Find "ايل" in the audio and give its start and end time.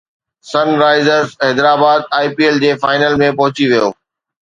2.45-2.57